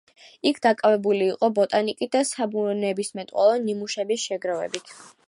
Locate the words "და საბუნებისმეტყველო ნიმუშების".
2.17-4.25